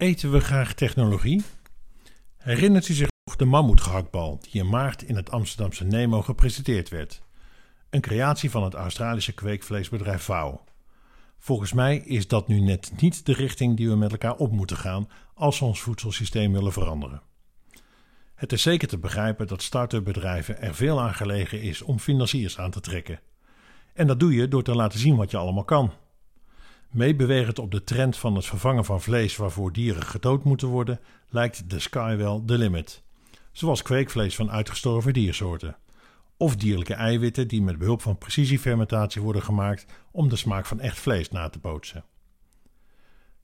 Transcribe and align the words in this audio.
Eten 0.00 0.30
we 0.30 0.40
graag 0.40 0.74
technologie? 0.74 1.42
Herinnert 2.36 2.88
u 2.88 2.94
zich 2.94 3.08
nog 3.24 3.36
de 3.36 3.44
mammoetgehaktbal 3.44 4.38
die 4.40 4.62
in 4.62 4.68
maart 4.68 5.02
in 5.02 5.16
het 5.16 5.30
Amsterdamse 5.30 5.84
Nemo 5.84 6.22
gepresenteerd 6.22 6.88
werd? 6.88 7.22
Een 7.90 8.00
creatie 8.00 8.50
van 8.50 8.62
het 8.62 8.74
Australische 8.74 9.32
kweekvleesbedrijf 9.32 10.22
Vouw. 10.22 10.64
Volgens 11.38 11.72
mij 11.72 11.96
is 11.96 12.28
dat 12.28 12.48
nu 12.48 12.60
net 12.60 12.92
niet 13.00 13.26
de 13.26 13.32
richting 13.32 13.76
die 13.76 13.88
we 13.88 13.96
met 13.96 14.12
elkaar 14.12 14.36
op 14.36 14.52
moeten 14.52 14.76
gaan 14.76 15.08
als 15.34 15.58
we 15.58 15.64
ons 15.64 15.80
voedselsysteem 15.80 16.52
willen 16.52 16.72
veranderen. 16.72 17.22
Het 18.34 18.52
is 18.52 18.62
zeker 18.62 18.88
te 18.88 18.98
begrijpen 18.98 19.46
dat 19.46 19.62
start-up 19.62 20.04
bedrijven 20.04 20.60
er 20.60 20.74
veel 20.74 21.00
aan 21.00 21.14
gelegen 21.14 21.62
is 21.62 21.82
om 21.82 21.98
financiers 21.98 22.58
aan 22.58 22.70
te 22.70 22.80
trekken. 22.80 23.20
En 23.94 24.06
dat 24.06 24.20
doe 24.20 24.34
je 24.34 24.48
door 24.48 24.62
te 24.62 24.74
laten 24.74 24.98
zien 24.98 25.16
wat 25.16 25.30
je 25.30 25.36
allemaal 25.36 25.64
kan. 25.64 25.92
Meebewegend 26.90 27.58
op 27.58 27.70
de 27.70 27.84
trend 27.84 28.16
van 28.16 28.34
het 28.34 28.46
vervangen 28.46 28.84
van 28.84 29.00
vlees 29.00 29.36
waarvoor 29.36 29.72
dieren 29.72 30.02
gedood 30.02 30.44
moeten 30.44 30.68
worden, 30.68 31.00
lijkt 31.28 31.70
de 31.70 31.78
sky 31.78 32.16
wel 32.16 32.46
de 32.46 32.58
limit. 32.58 33.02
Zoals 33.52 33.82
kweekvlees 33.82 34.34
van 34.34 34.50
uitgestorven 34.50 35.12
diersoorten. 35.12 35.76
Of 36.36 36.56
dierlijke 36.56 36.94
eiwitten 36.94 37.48
die 37.48 37.62
met 37.62 37.78
behulp 37.78 38.02
van 38.02 38.18
precisiefermentatie 38.18 39.22
worden 39.22 39.42
gemaakt 39.42 39.86
om 40.10 40.28
de 40.28 40.36
smaak 40.36 40.66
van 40.66 40.80
echt 40.80 40.98
vlees 40.98 41.30
na 41.30 41.48
te 41.48 41.58
bootsen. 41.58 42.04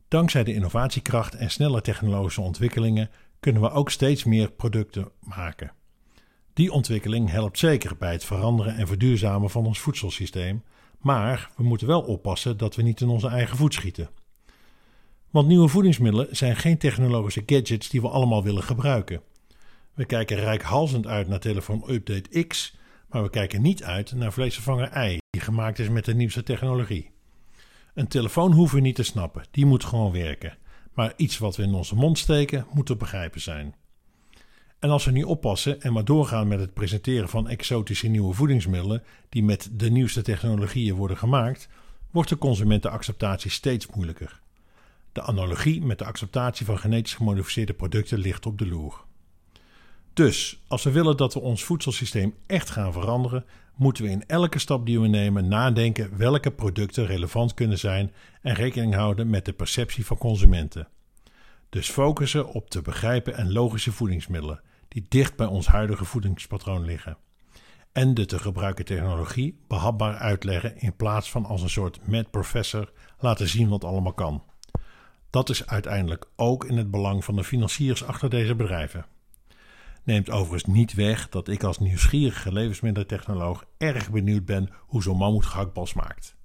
Dankzij 0.09 0.45
de 0.45 0.55
innovatiekracht 0.55 1.35
en 1.35 1.51
snelle 1.51 1.81
technologische 1.81 2.41
ontwikkelingen 2.41 3.11
kunnen 3.41 3.63
we 3.63 3.71
ook 3.71 3.91
steeds 3.91 4.25
meer 4.25 4.51
producten 4.51 5.11
maken. 5.21 5.73
Die 6.57 6.73
ontwikkeling 6.73 7.31
helpt 7.31 7.59
zeker 7.59 7.97
bij 7.97 8.13
het 8.13 8.25
veranderen 8.25 8.77
en 8.77 8.87
verduurzamen 8.87 9.51
van 9.51 9.67
ons 9.67 9.79
voedselsysteem, 9.79 10.63
maar 11.01 11.51
we 11.57 11.63
moeten 11.63 11.87
wel 11.87 12.01
oppassen 12.01 12.57
dat 12.57 12.75
we 12.75 12.83
niet 12.83 13.01
in 13.01 13.09
onze 13.09 13.29
eigen 13.29 13.57
voet 13.57 13.75
schieten. 13.75 14.11
Want 15.31 15.49
nieuwe 15.49 15.69
voedingsmiddelen 15.69 16.37
zijn 16.37 16.57
geen 16.57 16.79
technologische 16.79 17.43
gadgets 17.47 17.89
die 17.89 18.01
we 18.01 18.09
allemaal 18.09 18.43
willen 18.43 18.63
gebruiken. 18.63 19.23
We 19.95 20.05
kijken 20.05 20.37
rijkhalsend 20.37 21.07
uit 21.07 21.29
naar 21.29 21.41
telefoon 21.41 21.85
Update 21.91 22.45
X, 22.45 22.77
maar 23.09 23.23
we 23.23 23.31
kijken 23.31 23.63
niet 23.63 23.85
uit 23.85 24.13
naar 24.13 24.33
vleesvervanger 24.33 25.09
Y, 25.09 25.19
die 25.31 25.41
gemaakt 25.41 25.79
is 25.79 25.89
met 25.89 26.05
de 26.05 26.15
nieuwste 26.15 26.43
technologie. 26.43 27.11
Een 27.95 28.09
telefoon 28.09 28.53
hoeven 28.53 28.77
we 28.77 28.83
niet 28.83 28.95
te 28.95 29.03
snappen, 29.03 29.47
die 29.51 29.67
moet 29.67 29.85
gewoon 29.85 30.13
werken. 30.13 30.57
Maar 30.93 31.13
iets 31.17 31.39
wat 31.39 31.57
we 31.57 31.63
in 31.63 31.75
onze 31.75 31.95
mond 31.95 32.19
steken, 32.19 32.67
moet 32.73 32.87
te 32.87 32.97
begrijpen 32.97 33.41
zijn. 33.41 33.75
En 34.79 34.91
als 34.91 35.05
we 35.05 35.11
niet 35.11 35.25
oppassen 35.25 35.81
en 35.81 35.93
maar 35.93 36.05
doorgaan 36.05 36.49
met 36.49 36.61
het 36.61 36.75
presenteren 36.75 37.29
van 37.29 37.49
exotische 37.49 38.09
nieuwe 38.09 38.35
voedingsmiddelen 38.35 39.03
die 39.29 39.43
met 39.43 39.69
de 39.73 39.91
nieuwste 39.91 40.23
technologieën 40.23 40.95
worden 40.95 41.17
gemaakt, 41.17 41.69
wordt 42.11 42.29
de 42.29 42.39
consumentenacceptatie 42.39 43.51
steeds 43.51 43.87
moeilijker. 43.87 44.41
De 45.13 45.23
analogie 45.23 45.83
met 45.83 45.99
de 45.99 46.05
acceptatie 46.05 46.67
van 46.67 46.79
genetisch 46.79 47.15
gemodificeerde 47.15 47.73
producten 47.73 48.19
ligt 48.19 48.47
op 48.47 48.59
de 48.59 48.67
loer. 48.67 49.05
Dus, 50.13 50.63
als 50.69 50.83
we 50.83 50.91
willen 50.91 51.17
dat 51.17 51.35
we 51.35 51.41
ons 51.41 51.65
voedselsysteem 51.65 52.35
echt 52.47 52.71
gaan 52.71 52.93
veranderen, 52.93 53.45
moeten 53.75 54.05
we 54.05 54.11
in 54.11 54.27
elke 54.27 54.59
stap 54.59 54.87
die 54.87 55.01
we 55.01 55.09
nemen 55.09 55.49
nadenken 55.49 56.17
welke 56.17 56.51
producten 56.51 57.07
relevant 57.07 57.55
kunnen 57.55 57.79
zijn 57.79 58.13
en 58.43 58.55
rekening 58.55 58.95
houden 58.95 59.31
met 59.31 59.45
de 59.45 59.53
perceptie 59.53 60.07
van 60.07 60.19
consumenten. 60.19 60.89
Dus 61.69 61.91
focussen 61.91 62.49
op 62.49 62.71
te 62.71 62.83
begrijpen 62.83 63.37
en 63.37 63.53
logische 63.53 63.93
voedingsmiddelen 63.93 64.61
die 64.89 65.07
dicht 65.09 65.37
bij 65.37 65.47
ons 65.47 65.67
huidige 65.67 66.05
voedingspatroon 66.05 66.85
liggen. 66.85 67.17
En 67.93 68.15
de 68.15 68.27
te 68.27 68.39
gebruiken 68.39 68.85
technologie 68.85 69.59
behapbaar 69.69 70.17
uitleggen 70.17 70.79
in 70.79 70.97
plaats 70.97 71.31
van 71.31 71.45
als 71.45 71.63
een 71.63 71.71
soort 71.71 72.07
mad 72.07 72.31
professor 72.31 72.93
laten 73.19 73.49
zien 73.49 73.69
wat 73.69 73.85
allemaal 73.85 74.13
kan. 74.13 74.45
Dat 75.31 75.49
is 75.49 75.67
uiteindelijk 75.67 76.27
ook 76.37 76.65
in 76.65 76.77
het 76.77 76.91
belang 76.91 77.25
van 77.25 77.37
de 77.37 77.45
financiers 77.45 78.05
achter 78.05 78.31
deze 78.31 78.55
bedrijven. 78.55 79.07
Neemt 80.05 80.31
overigens 80.31 80.75
niet 80.75 80.95
weg 80.95 81.29
dat 81.29 81.49
ik 81.49 81.63
als 81.63 81.79
nieuwsgierige 81.79 82.53
levensmiddeltechnoloog 82.53 83.65
erg 83.79 84.11
benieuwd 84.11 84.45
ben 84.45 84.71
hoe 84.81 85.03
zo'n 85.03 85.17
mammoet 85.17 85.47
gehaktbal 85.47 85.87
smaakt. 85.87 86.36